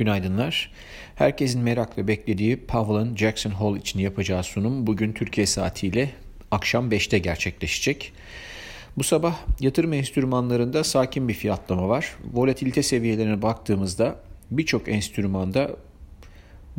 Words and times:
Günaydınlar. 0.00 0.70
Herkesin 1.14 1.62
merakla 1.62 2.08
beklediği 2.08 2.56
Powell'ın 2.66 3.16
Jackson 3.16 3.50
Hole 3.50 3.78
için 3.78 4.00
yapacağı 4.00 4.42
sunum 4.42 4.86
bugün 4.86 5.12
Türkiye 5.12 5.46
saatiyle 5.46 6.10
akşam 6.50 6.90
5'te 6.90 7.18
gerçekleşecek. 7.18 8.12
Bu 8.96 9.02
sabah 9.04 9.36
yatırım 9.60 9.92
enstrümanlarında 9.92 10.84
sakin 10.84 11.28
bir 11.28 11.34
fiyatlama 11.34 11.88
var. 11.88 12.16
Volatilite 12.32 12.82
seviyelerine 12.82 13.42
baktığımızda 13.42 14.16
birçok 14.50 14.88
enstrümanda 14.88 15.70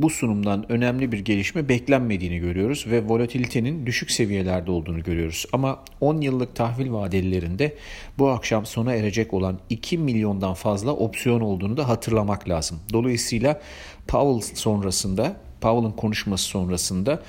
bu 0.01 0.09
sunumdan 0.09 0.71
önemli 0.71 1.11
bir 1.11 1.19
gelişme 1.19 1.69
beklenmediğini 1.69 2.39
görüyoruz 2.39 2.85
ve 2.87 3.07
volatilitenin 3.07 3.85
düşük 3.85 4.11
seviyelerde 4.11 4.71
olduğunu 4.71 5.03
görüyoruz. 5.03 5.45
Ama 5.53 5.83
10 6.01 6.21
yıllık 6.21 6.55
tahvil 6.55 6.91
vadelilerinde 6.91 7.75
bu 8.17 8.29
akşam 8.29 8.65
sona 8.65 8.93
erecek 8.93 9.33
olan 9.33 9.59
2 9.69 9.97
milyondan 9.97 10.53
fazla 10.53 10.91
opsiyon 10.91 11.41
olduğunu 11.41 11.77
da 11.77 11.89
hatırlamak 11.89 12.49
lazım. 12.49 12.79
Dolayısıyla 12.93 13.61
Powell 14.07 14.55
sonrasında, 14.55 15.35
Powell'ın 15.61 15.91
konuşması 15.91 16.43
sonrasında 16.43 17.23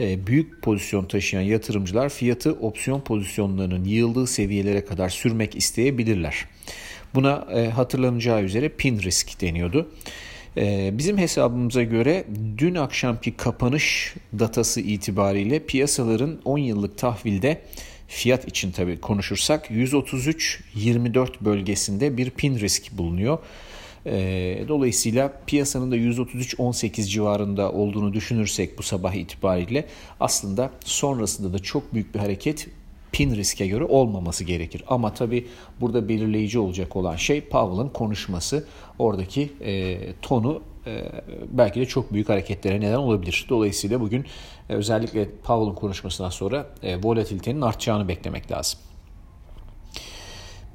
e, 0.00 0.26
büyük 0.26 0.62
pozisyon 0.62 1.04
taşıyan 1.04 1.42
yatırımcılar 1.42 2.08
fiyatı 2.08 2.52
opsiyon 2.52 3.00
pozisyonlarının 3.00 3.84
yığıldığı 3.84 4.26
seviyelere 4.26 4.84
kadar 4.84 5.08
sürmek 5.08 5.56
isteyebilirler. 5.56 6.44
Buna 7.14 7.46
e, 7.54 7.68
hatırlanacağı 7.68 8.42
üzere 8.42 8.68
pin 8.68 8.98
risk 8.98 9.40
deniyordu. 9.40 9.88
Ee, 10.56 10.90
bizim 10.92 11.18
hesabımıza 11.18 11.82
göre 11.82 12.24
dün 12.58 12.74
akşamki 12.74 13.36
kapanış 13.36 14.14
datası 14.38 14.80
itibariyle 14.80 15.58
piyasaların 15.58 16.40
10 16.44 16.58
yıllık 16.58 16.98
tahvilde 16.98 17.62
fiyat 18.08 18.48
için 18.48 18.72
tabi 18.72 19.00
konuşursak 19.00 19.70
133-24 19.70 21.28
bölgesinde 21.40 22.16
bir 22.16 22.30
pin 22.30 22.58
risk 22.58 22.98
bulunuyor. 22.98 23.38
Ee, 24.06 24.64
dolayısıyla 24.68 25.32
piyasanın 25.46 25.90
da 25.90 25.96
133-18 25.96 27.08
civarında 27.08 27.72
olduğunu 27.72 28.12
düşünürsek 28.12 28.78
bu 28.78 28.82
sabah 28.82 29.14
itibariyle 29.14 29.84
aslında 30.20 30.70
sonrasında 30.84 31.52
da 31.52 31.58
çok 31.58 31.94
büyük 31.94 32.14
bir 32.14 32.18
hareket 32.18 32.68
pin 33.12 33.36
riske 33.36 33.66
göre 33.66 33.84
olmaması 33.84 34.44
gerekir. 34.44 34.84
Ama 34.88 35.14
tabii 35.14 35.46
burada 35.80 36.08
belirleyici 36.08 36.58
olacak 36.58 36.96
olan 36.96 37.16
şey 37.16 37.40
Powell'ın 37.40 37.88
konuşması. 37.88 38.66
Oradaki 38.98 39.52
e, 39.64 39.98
tonu 40.22 40.62
e, 40.86 41.04
belki 41.50 41.80
de 41.80 41.86
çok 41.86 42.12
büyük 42.12 42.28
hareketlere 42.28 42.80
neden 42.80 42.96
olabilir. 42.96 43.46
Dolayısıyla 43.48 44.00
bugün 44.00 44.24
e, 44.68 44.74
özellikle 44.74 45.28
Powell'ın 45.44 45.74
konuşmasından 45.74 46.30
sonra 46.30 46.66
e, 46.82 47.02
volatilitenin 47.02 47.60
artacağını 47.60 48.08
beklemek 48.08 48.50
lazım. 48.50 48.80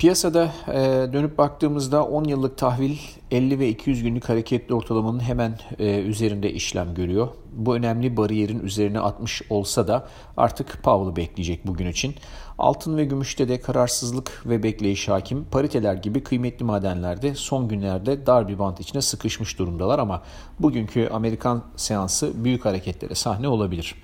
Piyasada 0.04 0.52
e, 0.68 0.74
dönüp 1.14 1.38
baktığımızda 1.38 2.06
10 2.06 2.24
yıllık 2.24 2.58
tahvil 2.58 2.98
50 3.32 3.60
ve 3.60 3.70
200 3.70 4.04
günlük 4.04 4.30
hareketli 4.30 4.76
ortalamanın 4.76 5.20
hemen 5.20 5.60
e, 5.80 6.00
üzerinde 6.00 6.54
işlem 6.54 6.94
görüyor. 6.94 7.28
Bu 7.52 7.76
önemli 7.76 8.18
bariyerin 8.18 8.60
üzerine 8.60 9.00
atmış 9.00 9.42
olsa 9.50 9.88
da 9.88 10.08
artık 10.38 10.84
Powell'ı 10.84 11.16
bekleyecek 11.16 11.68
bugün 11.68 11.88
için. 11.88 12.16
Altın 12.58 12.98
ve 12.98 13.06
gümüşte 13.06 13.50
de 13.50 13.62
kararsızlık 13.62 14.44
ve 14.46 14.64
bekleyiş 14.64 15.10
hakim. 15.10 15.46
Pariteler 15.52 15.94
gibi 15.94 16.24
kıymetli 16.24 16.66
madenlerde 16.66 17.36
son 17.36 17.68
günlerde 17.68 18.26
dar 18.26 18.48
bir 18.48 18.60
bant 18.60 18.80
içine 18.80 19.02
sıkışmış 19.02 19.60
durumdalar 19.60 20.00
ama 20.00 20.22
bugünkü 20.60 21.08
Amerikan 21.08 21.64
seansı 21.76 22.44
büyük 22.44 22.66
hareketlere 22.66 23.16
sahne 23.16 23.48
olabilir. 23.48 23.96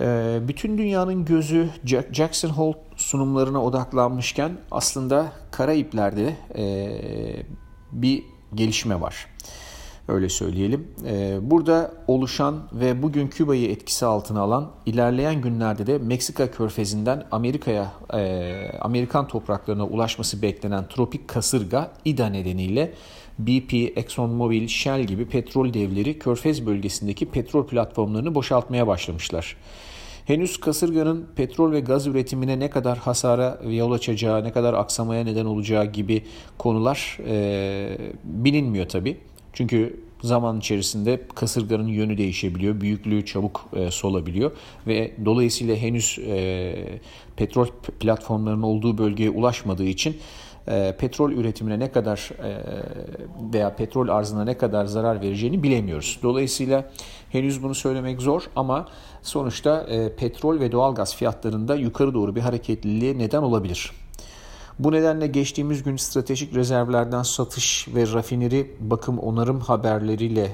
Ee, 0.00 0.38
bütün 0.48 0.78
dünyanın 0.78 1.24
gözü 1.24 1.68
Jackson 2.12 2.48
Hole 2.48 2.76
sunumlarına 3.14 3.64
odaklanmışken 3.64 4.52
aslında 4.70 5.32
Karayipler'de 5.50 6.36
e, 6.56 6.64
bir 7.92 8.24
gelişme 8.54 9.00
var. 9.00 9.26
Öyle 10.08 10.28
söyleyelim. 10.28 10.88
Ee, 11.06 11.38
burada 11.42 11.92
oluşan 12.08 12.68
ve 12.72 13.02
bugün 13.02 13.28
Küba'yı 13.28 13.70
etkisi 13.70 14.06
altına 14.06 14.40
alan 14.40 14.70
ilerleyen 14.86 15.40
günlerde 15.40 15.86
de 15.86 15.98
Meksika 15.98 16.50
körfezinden 16.50 17.26
Amerika'ya 17.30 17.92
e, 18.14 18.78
Amerikan 18.80 19.28
topraklarına 19.28 19.86
ulaşması 19.86 20.42
beklenen 20.42 20.88
tropik 20.88 21.28
kasırga 21.28 21.92
İDA 22.04 22.26
nedeniyle 22.26 22.94
BP, 23.38 23.74
ExxonMobil, 23.74 24.68
Shell 24.68 25.04
gibi 25.04 25.28
petrol 25.28 25.74
devleri 25.74 26.18
körfez 26.18 26.66
bölgesindeki 26.66 27.26
petrol 27.30 27.66
platformlarını 27.66 28.34
boşaltmaya 28.34 28.86
başlamışlar. 28.86 29.56
Henüz 30.24 30.60
kasırganın 30.60 31.26
petrol 31.36 31.72
ve 31.72 31.80
gaz 31.80 32.06
üretimine 32.06 32.60
ne 32.60 32.70
kadar 32.70 32.98
hasara 32.98 33.60
yol 33.68 33.92
açacağı, 33.92 34.44
ne 34.44 34.52
kadar 34.52 34.74
aksamaya 34.74 35.24
neden 35.24 35.44
olacağı 35.44 35.86
gibi 35.86 36.22
konular 36.58 37.18
e, 37.28 37.98
bilinmiyor 38.24 38.88
tabii. 38.88 39.16
Çünkü 39.52 40.00
zaman 40.22 40.58
içerisinde 40.58 41.20
kasırganın 41.34 41.88
yönü 41.88 42.18
değişebiliyor, 42.18 42.80
büyüklüğü 42.80 43.24
çabuk 43.26 43.68
e, 43.76 43.90
solabiliyor 43.90 44.52
ve 44.86 45.12
dolayısıyla 45.24 45.76
henüz 45.76 46.18
e, 46.18 47.00
petrol 47.36 47.66
platformlarının 48.00 48.62
olduğu 48.62 48.98
bölgeye 48.98 49.30
ulaşmadığı 49.30 49.84
için 49.84 50.16
e, 50.68 50.94
petrol 50.98 51.32
üretimine 51.32 51.78
ne 51.78 51.92
kadar 51.92 52.30
e, 52.44 52.62
veya 53.52 53.76
petrol 53.76 54.08
arzına 54.08 54.44
ne 54.44 54.58
kadar 54.58 54.84
zarar 54.86 55.20
vereceğini 55.20 55.62
bilemiyoruz. 55.62 56.18
Dolayısıyla 56.22 56.90
henüz 57.30 57.62
bunu 57.62 57.74
söylemek 57.74 58.22
zor 58.22 58.42
ama 58.56 58.88
sonuçta 59.22 59.82
e, 59.82 60.16
petrol 60.16 60.60
ve 60.60 60.72
doğalgaz 60.72 61.16
fiyatlarında 61.16 61.74
yukarı 61.74 62.14
doğru 62.14 62.36
bir 62.36 62.40
hareketliliğe 62.40 63.18
neden 63.18 63.42
olabilir. 63.42 63.92
Bu 64.78 64.92
nedenle 64.92 65.26
geçtiğimiz 65.26 65.82
gün 65.82 65.96
stratejik 65.96 66.54
rezervlerden 66.54 67.22
satış 67.22 67.88
ve 67.94 68.12
rafineri 68.12 68.76
bakım 68.80 69.18
onarım 69.18 69.60
haberleriyle 69.60 70.52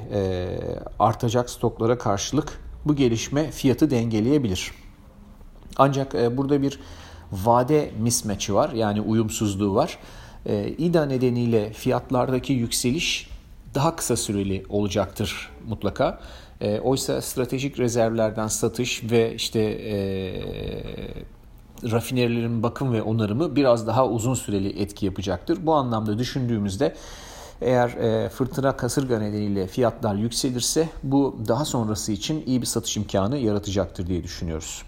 artacak 0.99 1.51
stoklara 1.51 1.99
karşılık 1.99 2.61
bu 2.85 2.97
gelişme 2.97 3.51
fiyatı 3.51 3.91
dengeleyebilir. 3.91 4.73
Ancak 5.77 6.15
burada 6.37 6.63
bir 6.63 6.81
vade 7.33 7.91
mismatch'i 7.99 8.55
var 8.55 8.71
yani 8.71 9.01
uyumsuzluğu 9.01 9.75
var. 9.75 9.99
E, 10.47 10.69
İDA 10.69 11.07
nedeniyle 11.07 11.73
fiyatlardaki 11.73 12.53
yükseliş 12.53 13.31
daha 13.75 13.97
kısa 13.97 14.17
süreli 14.17 14.67
olacaktır 14.69 15.51
mutlaka. 15.69 16.21
E, 16.61 16.81
oysa 16.81 17.23
stratejik 17.23 17.79
rezervlerden 17.79 18.47
satış 18.47 19.03
ve 19.11 19.35
işte 19.35 19.61
e, 19.61 19.95
rafinerilerin 21.91 22.63
bakım 22.63 22.93
ve 22.93 23.03
onarımı 23.03 23.57
biraz 23.57 23.87
daha 23.87 24.09
uzun 24.09 24.35
süreli 24.35 24.83
etki 24.83 25.07
yapacaktır. 25.07 25.67
Bu 25.67 25.75
anlamda 25.75 26.19
düşündüğümüzde 26.19 26.95
eğer 27.61 27.89
e, 27.89 28.29
fırtına 28.29 28.77
kasırga 28.77 29.19
nedeniyle 29.19 29.67
fiyatlar 29.67 30.15
yükselirse 30.15 30.89
bu 31.03 31.37
daha 31.49 31.65
sonrası 31.65 32.13
için 32.13 32.43
iyi 32.47 32.61
bir 32.61 32.67
satış 32.67 32.97
imkanı 32.97 33.39
yaratacaktır 33.39 34.07
diye 34.07 34.25
düşünüyoruz. 34.25 34.83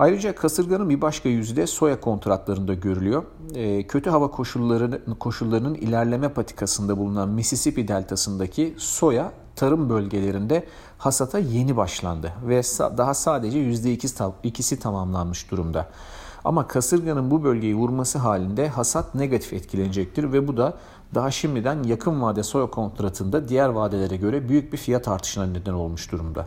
Ayrıca 0.00 0.34
kasırganın 0.34 0.90
bir 0.90 1.00
başka 1.00 1.28
yüzü 1.28 1.56
de 1.56 1.66
soya 1.66 2.00
kontratlarında 2.00 2.74
görülüyor. 2.74 3.24
E, 3.54 3.86
kötü 3.86 4.10
hava 4.10 4.30
koşullarının, 4.30 5.14
koşullarının 5.14 5.74
ilerleme 5.74 6.28
patikasında 6.28 6.98
bulunan 6.98 7.28
Mississippi 7.28 7.88
deltasındaki 7.88 8.74
soya 8.78 9.32
tarım 9.56 9.90
bölgelerinde 9.90 10.66
hasata 10.98 11.38
yeni 11.38 11.76
başlandı 11.76 12.32
ve 12.48 12.62
daha 12.96 13.14
sadece 13.14 13.58
%2'si 13.58 14.78
tamamlanmış 14.78 15.50
durumda. 15.50 15.86
Ama 16.44 16.66
kasırganın 16.66 17.30
bu 17.30 17.44
bölgeyi 17.44 17.74
vurması 17.74 18.18
halinde 18.18 18.68
hasat 18.68 19.14
negatif 19.14 19.52
etkilenecektir 19.52 20.32
ve 20.32 20.48
bu 20.48 20.56
da 20.56 20.74
daha 21.14 21.30
şimdiden 21.30 21.82
yakın 21.82 22.22
vade 22.22 22.42
soya 22.42 22.66
kontratında 22.66 23.48
diğer 23.48 23.68
vadelere 23.68 24.16
göre 24.16 24.48
büyük 24.48 24.72
bir 24.72 24.78
fiyat 24.78 25.08
artışına 25.08 25.46
neden 25.46 25.72
olmuş 25.72 26.12
durumda. 26.12 26.46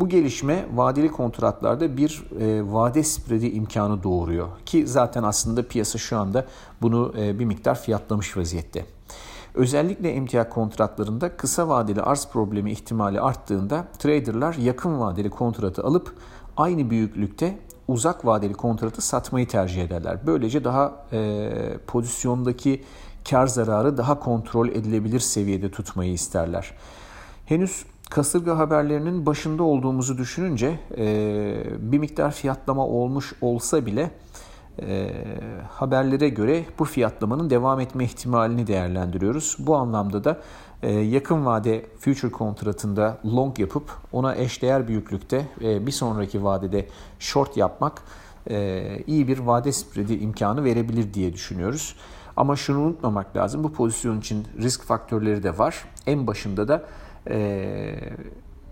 Bu 0.00 0.08
gelişme 0.08 0.66
vadeli 0.74 1.08
kontratlarda 1.08 1.96
bir 1.96 2.24
e, 2.40 2.72
vade 2.72 3.02
spredi 3.02 3.46
imkanı 3.46 4.02
doğuruyor 4.02 4.48
ki 4.66 4.86
zaten 4.86 5.22
aslında 5.22 5.68
piyasa 5.68 5.98
şu 5.98 6.18
anda 6.18 6.46
bunu 6.82 7.14
e, 7.18 7.38
bir 7.38 7.44
miktar 7.44 7.80
fiyatlamış 7.80 8.36
vaziyette. 8.36 8.86
Özellikle 9.54 10.10
emtia 10.10 10.48
kontratlarında 10.48 11.36
kısa 11.36 11.68
vadeli 11.68 12.02
arz 12.02 12.28
problemi 12.32 12.72
ihtimali 12.72 13.20
arttığında 13.20 13.84
traderlar 13.98 14.54
yakın 14.54 15.00
vadeli 15.00 15.30
kontratı 15.30 15.84
alıp 15.84 16.14
aynı 16.56 16.90
büyüklükte 16.90 17.58
uzak 17.88 18.24
vadeli 18.24 18.54
kontratı 18.54 19.02
satmayı 19.02 19.48
tercih 19.48 19.82
ederler. 19.82 20.18
Böylece 20.26 20.64
daha 20.64 21.06
e, 21.12 21.50
pozisyondaki 21.86 22.84
kar 23.30 23.46
zararı 23.46 23.96
daha 23.96 24.20
kontrol 24.20 24.68
edilebilir 24.68 25.20
seviyede 25.20 25.70
tutmayı 25.70 26.12
isterler. 26.12 26.74
Henüz 27.46 27.84
kasırga 28.10 28.58
haberlerinin 28.58 29.26
başında 29.26 29.62
olduğumuzu 29.62 30.18
düşününce 30.18 30.78
e, 30.96 31.64
bir 31.78 31.98
miktar 31.98 32.32
fiyatlama 32.32 32.86
olmuş 32.86 33.32
olsa 33.40 33.86
bile 33.86 34.10
e, 34.82 35.10
haberlere 35.68 36.28
göre 36.28 36.64
bu 36.78 36.84
fiyatlamanın 36.84 37.50
devam 37.50 37.80
etme 37.80 38.04
ihtimalini 38.04 38.66
değerlendiriyoruz. 38.66 39.56
Bu 39.58 39.76
anlamda 39.76 40.24
da 40.24 40.40
e, 40.82 40.92
yakın 40.92 41.46
vade 41.46 41.86
future 41.98 42.30
kontratında 42.32 43.18
long 43.24 43.58
yapıp 43.58 43.90
ona 44.12 44.36
eşdeğer 44.36 44.88
büyüklükte 44.88 45.46
e, 45.62 45.86
bir 45.86 45.92
sonraki 45.92 46.44
vadede 46.44 46.86
short 47.18 47.56
yapmak 47.56 48.02
e, 48.50 48.82
iyi 49.06 49.28
bir 49.28 49.38
vade 49.38 49.72
spreadi 49.72 50.14
imkanı 50.14 50.64
verebilir 50.64 51.14
diye 51.14 51.32
düşünüyoruz. 51.32 51.96
Ama 52.36 52.56
şunu 52.56 52.80
unutmamak 52.80 53.36
lazım. 53.36 53.64
Bu 53.64 53.72
pozisyon 53.72 54.18
için 54.18 54.46
risk 54.58 54.82
faktörleri 54.82 55.42
de 55.42 55.58
var. 55.58 55.84
En 56.06 56.26
başında 56.26 56.68
da 56.68 56.84
e, 57.28 57.94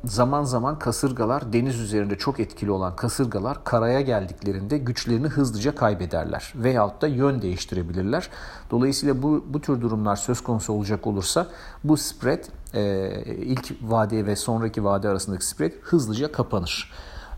zaman 0.05 0.45
zaman 0.45 0.79
kasırgalar 0.79 1.53
deniz 1.53 1.81
üzerinde 1.81 2.19
çok 2.19 2.41
etkili 2.41 2.71
olan 2.71 2.97
kasırgalar 2.97 3.65
karaya 3.65 4.01
geldiklerinde 4.01 4.79
güçlerini 4.79 5.27
hızlıca 5.27 5.75
kaybederler 5.75 6.53
veyahut 6.57 7.03
da 7.03 7.07
yön 7.07 7.43
değiştirebilirler. 7.43 8.31
Dolayısıyla 8.71 9.23
bu, 9.23 9.45
bu 9.49 9.61
tür 9.61 9.81
durumlar 9.81 10.17
söz 10.17 10.41
konusu 10.41 10.73
olacak 10.73 11.07
olursa 11.07 11.47
bu 11.85 11.97
spread 11.97 12.45
e, 12.75 13.11
ilk 13.27 13.75
vade 13.83 14.27
ve 14.27 14.37
sonraki 14.37 14.85
vade 14.85 15.09
arasındaki 15.09 15.47
spread 15.47 15.73
hızlıca 15.83 16.33
kapanır. 16.33 16.93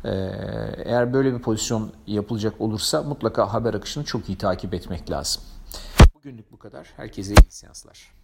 E, 0.05 0.11
eğer 0.85 1.12
böyle 1.12 1.35
bir 1.35 1.43
pozisyon 1.43 1.93
yapılacak 2.07 2.61
olursa 2.61 3.03
mutlaka 3.03 3.53
haber 3.53 3.75
akışını 3.75 4.05
çok 4.05 4.29
iyi 4.29 4.39
takip 4.39 4.75
etmek 4.75 5.11
lazım. 5.11 5.43
Bugünlük 6.15 6.53
bu 6.53 6.59
kadar. 6.59 6.87
Herkese 6.97 7.35
iyi 7.35 7.51
seanslar. 7.51 8.19